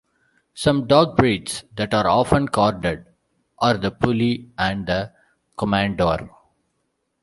Some 0.55 0.87
dog 0.87 1.15
breeds 1.15 1.63
that 1.75 1.93
are 1.93 2.07
often 2.07 2.47
corded 2.47 3.05
are 3.59 3.77
the 3.77 3.91
Puli 3.91 4.49
and 4.57 4.87
the 4.87 5.11
Komondor. 5.55 6.27